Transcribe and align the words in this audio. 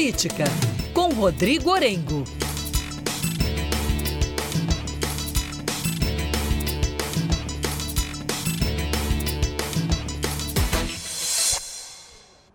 Política, 0.00 0.44
com 0.94 1.10
Rodrigo 1.10 1.68
Orengo. 1.68 2.24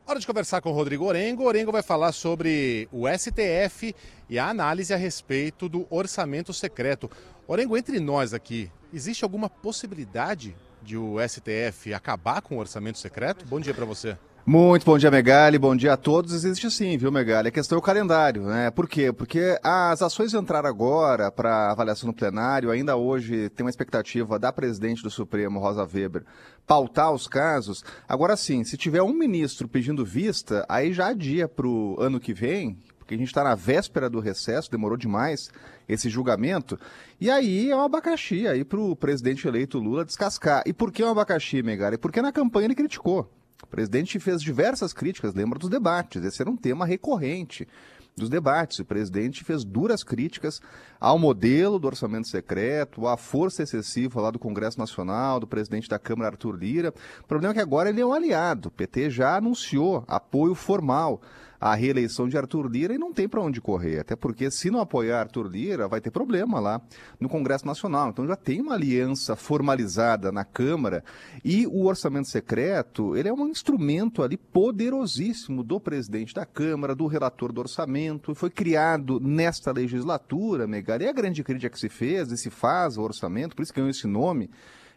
Hora 0.08 0.20
de 0.20 0.26
conversar 0.26 0.60
com 0.60 0.72
o 0.72 0.74
Rodrigo 0.74 1.06
Orengo. 1.06 1.44
O 1.44 1.46
Orengo 1.46 1.72
vai 1.72 1.84
falar 1.84 2.14
sobre 2.14 2.90
o 2.92 3.06
STF 3.08 3.96
e 4.28 4.40
a 4.40 4.50
análise 4.50 4.92
a 4.92 4.98
respeito 4.98 5.70
do 5.70 5.86
orçamento 5.92 6.52
secreto. 6.52 7.12
Orengo, 7.48 7.78
entre 7.78 8.00
nós 8.00 8.34
aqui, 8.34 8.72
existe 8.92 9.24
alguma 9.24 9.52
possibilidade 9.52 10.56
de 10.82 10.98
o 10.98 11.18
STF 11.20 11.94
acabar 11.94 12.42
com 12.42 12.56
o 12.56 12.60
orçamento 12.60 12.98
secreto? 12.98 13.46
Bom 13.46 13.60
dia 13.60 13.76
para 13.76 13.86
você. 13.86 14.18
Muito 14.48 14.86
bom 14.86 14.96
dia, 14.96 15.10
Megali. 15.10 15.58
Bom 15.58 15.76
dia 15.76 15.94
a 15.94 15.98
todos. 15.98 16.32
Existe 16.32 16.70
sim, 16.70 16.96
viu, 17.00 17.12
Megali? 17.12 17.48
A 17.48 17.52
questão 17.52 17.78
é 17.78 17.80
o 17.80 17.82
calendário, 17.82 18.44
né? 18.44 18.70
Por 18.70 18.88
quê? 18.88 19.12
Porque 19.12 19.60
as 19.64 20.04
ações 20.04 20.36
entraram 20.36 20.70
agora 20.70 21.32
para 21.32 21.72
avaliação 21.72 22.06
no 22.06 22.14
plenário. 22.14 22.70
Ainda 22.70 22.96
hoje 22.96 23.50
tem 23.50 23.66
uma 23.66 23.72
expectativa 23.72 24.38
da 24.38 24.54
presidente 24.54 25.02
do 25.02 25.10
Supremo, 25.10 25.60
Rosa 25.60 25.82
Weber, 25.92 26.24
pautar 26.68 27.12
os 27.12 27.28
casos. 27.28 27.84
Agora 28.08 28.38
sim, 28.38 28.64
se 28.64 28.78
tiver 28.78 29.02
um 29.02 29.16
ministro 29.16 29.68
pedindo 29.68 30.06
vista, 30.06 30.64
aí 30.70 30.94
já 30.94 31.08
adia 31.08 31.48
para 31.48 31.66
o 31.66 32.00
ano 32.00 32.20
que 32.20 32.32
vem, 32.32 32.78
porque 33.00 33.16
a 33.16 33.18
gente 33.18 33.30
está 33.30 33.44
na 33.44 33.56
véspera 33.56 34.12
do 34.12 34.20
recesso, 34.20 34.70
demorou 34.70 34.96
demais 34.96 35.50
esse 35.90 36.08
julgamento. 36.08 36.80
E 37.20 37.32
aí 37.32 37.72
é 37.72 37.76
um 37.76 37.82
abacaxi 37.82 38.48
aí 38.48 38.64
para 38.64 38.80
o 38.80 38.96
presidente 38.96 39.48
eleito 39.48 39.80
Lula 39.80 40.06
descascar. 40.06 40.62
E 40.68 40.72
por 40.72 40.92
que 40.92 41.04
um 41.04 41.10
abacaxi, 41.10 41.64
Megali? 41.64 41.98
Porque 41.98 42.22
na 42.22 42.32
campanha 42.32 42.66
ele 42.66 42.76
criticou. 42.76 43.28
O 43.66 43.68
presidente 43.68 44.20
fez 44.20 44.42
diversas 44.42 44.94
críticas, 44.94 45.34
lembra 45.34 45.60
dos 45.60 45.70
debates, 45.70 46.24
esse 46.24 46.42
era 46.42 46.50
um 46.50 46.56
tema 46.56 46.86
recorrente 46.86 47.68
dos 48.16 48.30
debates. 48.30 48.80
O 48.80 48.86
presidente 48.86 49.44
fez 49.44 49.64
duras 49.64 50.04
críticas 50.04 50.62
ao 51.00 51.20
modelo 51.20 51.78
do 51.78 51.88
orçamento 51.88 52.30
secreto, 52.30 53.08
à 53.08 53.18
força 53.18 53.64
excessiva 53.64 54.22
lá 54.22 54.32
do 54.32 54.40
Congresso 54.40 54.80
Nacional, 54.80 55.40
do 55.40 55.48
presidente 55.48 55.90
da 55.90 56.00
Câmara, 56.00 56.30
Arthur 56.30 56.56
Lira. 56.56 56.94
O 57.22 57.28
problema 57.28 57.52
é 57.52 57.56
que 57.56 57.62
agora 57.62 57.90
ele 57.90 58.02
é 58.02 58.06
um 58.06 58.14
aliado. 58.14 58.70
O 58.70 58.72
PT 58.72 59.10
já 59.10 59.36
anunciou 59.36 60.04
apoio 60.08 60.56
formal 60.56 61.22
à 61.66 61.74
reeleição 61.74 62.30
de 62.30 62.38
Arthur 62.38 62.68
Lira 62.68 62.94
e 62.94 62.98
não 63.00 63.12
tem 63.12 63.28
para 63.28 63.42
onde 63.42 63.60
correr. 63.60 63.98
Até 63.98 64.16
porque, 64.16 64.52
se 64.52 64.70
não 64.70 64.80
apoiar 64.80 65.22
Arthur 65.22 65.48
Lira, 65.48 65.88
vai 65.88 66.00
ter 66.00 66.12
problema 66.12 66.60
lá 66.60 66.80
no 67.20 67.28
Congresso 67.28 67.66
Nacional. 67.66 68.10
Então 68.10 68.28
já 68.28 68.36
tem 68.36 68.62
uma 68.62 68.76
aliança 68.76 69.36
formalizada 69.36 70.32
na 70.32 70.46
Câmara 70.46 71.04
e 71.44 71.66
o 71.66 71.86
orçamento 71.86 72.28
secreto 72.28 73.18
ele 73.18 73.30
é 73.30 73.34
um 73.34 73.48
instrumento 73.48 74.22
ali 74.22 74.38
poderosíssimo 74.38 75.64
do 75.64 75.80
presidente 75.80 76.36
da 76.36 76.46
Câmara, 76.46 76.94
do 76.94 77.08
relator 77.08 77.52
do 77.52 77.62
orçamento. 77.62 78.36
Foi 78.36 78.52
criado 78.52 79.20
nesta 79.20 79.72
legislatura, 79.72 80.68
Megali. 80.68 81.06
E 81.06 81.10
a 81.10 81.14
grande 81.14 81.44
crítica 81.44 81.72
que 81.72 81.80
se 81.80 81.90
fez 81.90 82.32
e 82.32 82.38
se 82.38 82.52
faz 82.52 82.96
ao 82.96 83.06
orçamento, 83.06 83.56
por 83.56 83.64
isso 83.64 83.74
que 83.74 83.80
ganhou 83.80 83.90
esse 83.90 84.06
nome, 84.06 84.52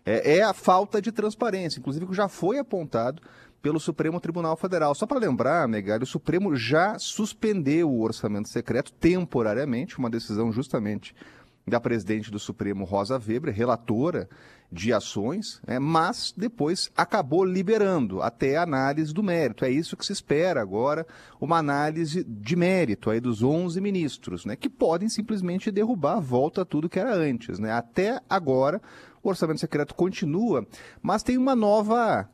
é, 0.04 0.36
é 0.36 0.42
a 0.42 0.52
falta 0.52 1.00
de 1.00 1.12
transparência, 1.12 1.78
inclusive 1.78 2.06
que 2.06 2.14
já 2.14 2.28
foi 2.28 2.58
apontado 2.58 3.22
pelo 3.60 3.80
Supremo 3.80 4.20
Tribunal 4.20 4.56
Federal. 4.56 4.94
Só 4.94 5.06
para 5.06 5.18
lembrar, 5.18 5.66
Megali, 5.68 6.04
o 6.04 6.06
Supremo 6.06 6.54
já 6.56 6.98
suspendeu 6.98 7.90
o 7.90 8.02
orçamento 8.02 8.48
secreto 8.48 8.92
temporariamente, 8.92 9.98
uma 9.98 10.10
decisão 10.10 10.52
justamente 10.52 11.14
da 11.66 11.80
presidente 11.80 12.30
do 12.30 12.38
Supremo, 12.38 12.84
Rosa 12.84 13.18
Weber, 13.18 13.54
relatora 13.54 14.28
de 14.70 14.92
ações, 14.92 15.60
né, 15.66 15.78
mas 15.78 16.32
depois 16.36 16.90
acabou 16.94 17.42
liberando 17.42 18.20
até 18.20 18.56
a 18.56 18.62
análise 18.62 19.14
do 19.14 19.22
mérito. 19.22 19.64
É 19.64 19.70
isso 19.70 19.96
que 19.96 20.04
se 20.04 20.12
espera 20.12 20.60
agora, 20.60 21.06
uma 21.40 21.56
análise 21.58 22.22
de 22.22 22.54
mérito 22.54 23.10
aí 23.10 23.18
dos 23.18 23.42
11 23.42 23.80
ministros, 23.80 24.44
né, 24.44 24.56
que 24.56 24.68
podem 24.68 25.08
simplesmente 25.08 25.70
derrubar, 25.70 26.20
volta 26.20 26.66
tudo 26.66 26.88
que 26.88 26.98
era 26.98 27.14
antes. 27.14 27.58
Né? 27.58 27.72
Até 27.72 28.20
agora, 28.28 28.80
o 29.22 29.28
orçamento 29.28 29.60
secreto 29.60 29.94
continua, 29.94 30.66
mas 31.02 31.22
tem 31.22 31.36
uma 31.36 31.56
nova 31.56 32.28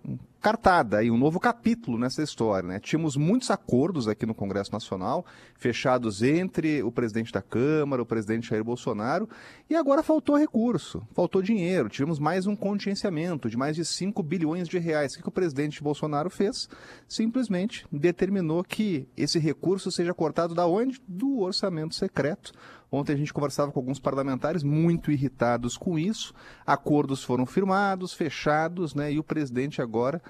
cartada 0.44 0.98
aí, 0.98 1.10
um 1.10 1.16
novo 1.16 1.40
capítulo 1.40 1.96
nessa 1.96 2.22
história. 2.22 2.68
Né? 2.68 2.78
Tínhamos 2.78 3.16
muitos 3.16 3.50
acordos 3.50 4.06
aqui 4.06 4.26
no 4.26 4.34
Congresso 4.34 4.70
Nacional, 4.70 5.24
fechados 5.56 6.22
entre 6.22 6.82
o 6.82 6.92
presidente 6.92 7.32
da 7.32 7.40
Câmara, 7.40 8.02
o 8.02 8.04
presidente 8.04 8.50
Jair 8.50 8.62
Bolsonaro, 8.62 9.26
e 9.70 9.74
agora 9.74 10.02
faltou 10.02 10.36
recurso, 10.36 11.02
faltou 11.14 11.40
dinheiro. 11.40 11.88
Tivemos 11.88 12.18
mais 12.18 12.46
um 12.46 12.54
contingenciamento 12.54 13.48
de 13.48 13.56
mais 13.56 13.74
de 13.74 13.86
5 13.86 14.22
bilhões 14.22 14.68
de 14.68 14.78
reais. 14.78 15.14
O 15.14 15.22
que 15.22 15.28
o 15.28 15.32
presidente 15.32 15.82
Bolsonaro 15.82 16.28
fez? 16.28 16.68
Simplesmente 17.08 17.86
determinou 17.90 18.62
que 18.62 19.08
esse 19.16 19.38
recurso 19.38 19.90
seja 19.90 20.12
cortado 20.12 20.54
da 20.54 20.66
onde? 20.66 21.00
Do 21.08 21.40
orçamento 21.40 21.94
secreto. 21.94 22.52
Ontem 22.94 23.12
a 23.12 23.16
gente 23.16 23.32
conversava 23.32 23.72
com 23.72 23.80
alguns 23.80 23.98
parlamentares 23.98 24.62
muito 24.62 25.10
irritados 25.10 25.76
com 25.76 25.98
isso. 25.98 26.32
Acordos 26.64 27.24
foram 27.24 27.44
firmados, 27.44 28.14
fechados, 28.14 28.94
né? 28.94 29.12
E 29.12 29.18
o 29.18 29.24
presidente 29.24 29.82
agora 29.82 30.22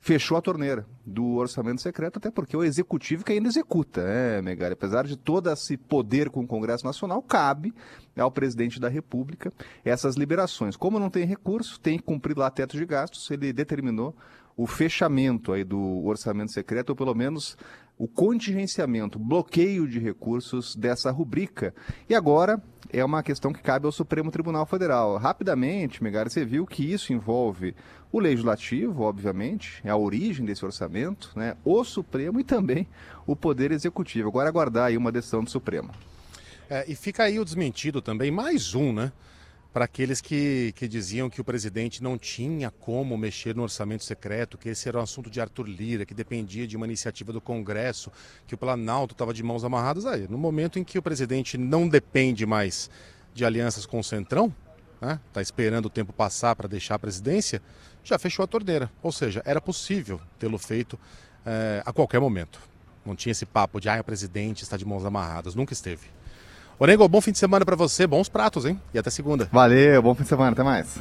fechou 0.00 0.38
a 0.38 0.40
torneira 0.40 0.86
do 1.04 1.34
orçamento 1.34 1.82
secreto, 1.82 2.16
até 2.16 2.30
porque 2.30 2.56
o 2.56 2.64
executivo 2.64 3.22
que 3.22 3.32
ainda 3.32 3.48
executa, 3.48 4.00
é, 4.00 4.40
Megali? 4.40 4.72
Apesar 4.72 5.06
de 5.06 5.14
todo 5.14 5.50
esse 5.50 5.76
poder 5.76 6.30
com 6.30 6.40
o 6.40 6.46
Congresso 6.46 6.86
Nacional, 6.86 7.20
cabe 7.20 7.74
ao 8.16 8.30
presidente 8.30 8.80
da 8.80 8.88
República 8.88 9.52
essas 9.84 10.16
liberações. 10.16 10.74
Como 10.74 10.98
não 10.98 11.10
tem 11.10 11.26
recurso, 11.26 11.78
tem 11.78 11.98
que 11.98 12.04
cumprir 12.04 12.36
lá 12.36 12.50
teto 12.50 12.78
de 12.78 12.86
gastos, 12.86 13.30
ele 13.30 13.52
determinou 13.52 14.16
o 14.56 14.66
fechamento 14.66 15.52
aí 15.52 15.64
do 15.64 16.04
orçamento 16.04 16.52
secreto, 16.52 16.90
ou 16.90 16.96
pelo 16.96 17.14
menos 17.14 17.56
o 18.00 18.08
contingenciamento, 18.08 19.18
bloqueio 19.18 19.86
de 19.86 19.98
recursos 19.98 20.74
dessa 20.74 21.10
rubrica. 21.10 21.74
E 22.08 22.14
agora 22.14 22.58
é 22.90 23.04
uma 23.04 23.22
questão 23.22 23.52
que 23.52 23.62
cabe 23.62 23.84
ao 23.84 23.92
Supremo 23.92 24.30
Tribunal 24.30 24.64
Federal. 24.64 25.18
Rapidamente, 25.18 26.02
Megari, 26.02 26.30
você 26.30 26.42
viu 26.42 26.66
que 26.66 26.82
isso 26.82 27.12
envolve 27.12 27.74
o 28.10 28.18
Legislativo, 28.18 29.02
obviamente, 29.02 29.82
é 29.84 29.90
a 29.90 29.98
origem 29.98 30.46
desse 30.46 30.64
orçamento, 30.64 31.30
né? 31.36 31.58
o 31.62 31.84
Supremo 31.84 32.40
e 32.40 32.44
também 32.44 32.88
o 33.26 33.36
Poder 33.36 33.70
Executivo. 33.70 34.28
Agora 34.28 34.48
aguardar 34.48 34.86
aí 34.86 34.96
uma 34.96 35.12
decisão 35.12 35.44
do 35.44 35.50
Supremo. 35.50 35.90
É, 36.70 36.90
e 36.90 36.94
fica 36.94 37.24
aí 37.24 37.38
o 37.38 37.44
desmentido 37.44 38.00
também, 38.00 38.30
mais 38.30 38.74
um, 38.74 38.94
né? 38.94 39.12
Para 39.72 39.84
aqueles 39.84 40.20
que, 40.20 40.72
que 40.74 40.88
diziam 40.88 41.30
que 41.30 41.40
o 41.40 41.44
presidente 41.44 42.02
não 42.02 42.18
tinha 42.18 42.70
como 42.70 43.16
mexer 43.16 43.54
no 43.54 43.62
orçamento 43.62 44.04
secreto, 44.04 44.58
que 44.58 44.68
esse 44.68 44.88
era 44.88 44.98
um 44.98 45.02
assunto 45.02 45.30
de 45.30 45.40
Arthur 45.40 45.68
Lira, 45.68 46.04
que 46.04 46.12
dependia 46.12 46.66
de 46.66 46.76
uma 46.76 46.86
iniciativa 46.86 47.32
do 47.32 47.40
Congresso, 47.40 48.10
que 48.46 48.54
o 48.54 48.58
Planalto 48.58 49.14
estava 49.14 49.32
de 49.32 49.42
mãos 49.42 49.62
amarradas. 49.62 50.06
Aí, 50.06 50.26
no 50.28 50.36
momento 50.36 50.78
em 50.78 50.84
que 50.84 50.98
o 50.98 51.02
presidente 51.02 51.56
não 51.56 51.88
depende 51.88 52.44
mais 52.44 52.90
de 53.32 53.44
alianças 53.44 53.86
com 53.86 54.00
o 54.00 54.04
Centrão, 54.04 54.52
está 54.94 55.06
né, 55.06 55.20
tá 55.32 55.40
esperando 55.40 55.86
o 55.86 55.90
tempo 55.90 56.12
passar 56.12 56.56
para 56.56 56.66
deixar 56.66 56.96
a 56.96 56.98
presidência, 56.98 57.62
já 58.02 58.18
fechou 58.18 58.42
a 58.42 58.48
torneira. 58.48 58.90
Ou 59.02 59.12
seja, 59.12 59.40
era 59.44 59.60
possível 59.60 60.20
tê-lo 60.38 60.58
feito 60.58 60.98
é, 61.46 61.80
a 61.86 61.92
qualquer 61.92 62.20
momento. 62.20 62.60
Não 63.06 63.14
tinha 63.14 63.30
esse 63.30 63.46
papo 63.46 63.80
de, 63.80 63.88
ah, 63.88 64.00
o 64.00 64.04
presidente 64.04 64.62
está 64.62 64.76
de 64.76 64.84
mãos 64.84 65.04
amarradas. 65.04 65.54
Nunca 65.54 65.72
esteve. 65.72 66.08
Orengo, 66.82 67.06
bom 67.06 67.20
fim 67.20 67.30
de 67.30 67.38
semana 67.38 67.62
para 67.62 67.76
você, 67.76 68.06
bons 68.06 68.26
pratos, 68.26 68.64
hein? 68.64 68.80
E 68.94 68.98
até 68.98 69.10
segunda. 69.10 69.46
Valeu, 69.52 70.00
bom 70.00 70.14
fim 70.14 70.22
de 70.22 70.30
semana, 70.30 70.52
até 70.52 70.62
mais. 70.62 70.98